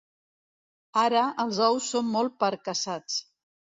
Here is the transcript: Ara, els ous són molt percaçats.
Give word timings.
Ara, 1.03 1.27
els 1.45 1.61
ous 1.69 1.93
són 1.95 2.11
molt 2.19 2.39
percaçats. 2.49 3.25